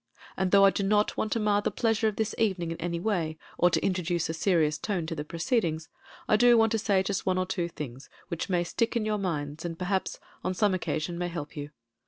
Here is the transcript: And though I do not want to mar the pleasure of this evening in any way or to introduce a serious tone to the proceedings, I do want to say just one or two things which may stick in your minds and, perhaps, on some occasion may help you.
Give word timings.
And 0.35 0.49
though 0.49 0.65
I 0.65 0.71
do 0.71 0.81
not 0.81 1.15
want 1.15 1.31
to 1.33 1.39
mar 1.39 1.61
the 1.61 1.69
pleasure 1.69 2.07
of 2.07 2.15
this 2.15 2.33
evening 2.39 2.71
in 2.71 2.77
any 2.81 2.99
way 2.99 3.37
or 3.59 3.69
to 3.69 3.85
introduce 3.85 4.29
a 4.29 4.33
serious 4.33 4.79
tone 4.79 5.05
to 5.05 5.13
the 5.13 5.23
proceedings, 5.23 5.89
I 6.27 6.37
do 6.37 6.57
want 6.57 6.71
to 6.71 6.79
say 6.79 7.03
just 7.03 7.27
one 7.27 7.37
or 7.37 7.45
two 7.45 7.67
things 7.67 8.09
which 8.27 8.49
may 8.49 8.63
stick 8.63 8.95
in 8.95 9.05
your 9.05 9.19
minds 9.19 9.63
and, 9.63 9.77
perhaps, 9.77 10.19
on 10.43 10.55
some 10.55 10.73
occasion 10.73 11.19
may 11.19 11.27
help 11.27 11.55
you. 11.55 11.69